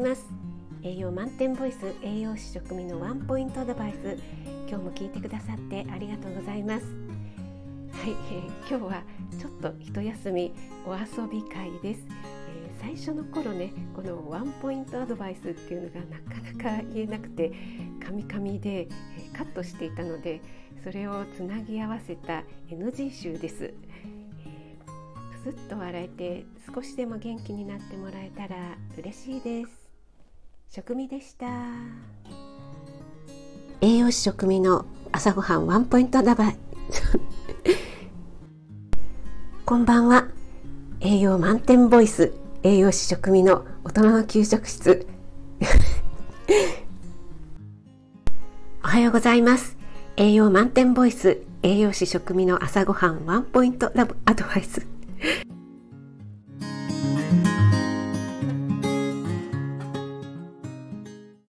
[0.00, 0.24] ます。
[0.82, 4.18] 栄養満点ボイス栄養士食味のワンポイントアドバイス。
[4.68, 6.86] 今日も聞いてくださってありがとうございます。
[8.00, 9.02] はい、えー、今日は
[9.38, 10.52] ちょっと一休み
[10.86, 12.00] お遊び会です、
[12.48, 17.52] えー、最初の頃ねこのワンポイントアドバイスっていうのがなかなか言えなくて
[18.02, 20.40] カミカミで、えー、カットしていたので
[20.82, 29.89] それをつなぎ合わせた NG 集です、えー、くすっと笑えて少しでも元気になってもらえたら嬉しいです。
[30.72, 31.48] 食味でした。
[33.80, 36.56] 栄養士食味の朝ごはんワンポイントアドバイ
[39.66, 40.28] こんばんは。
[41.00, 42.32] 栄養満点ボイス。
[42.62, 45.08] 栄養士食味の大人の給食室。
[48.84, 49.76] おはようございます。
[50.16, 51.42] 栄養満点ボイス。
[51.64, 54.86] 栄養士食味の朝ごはんワンポイントラブアドバイス。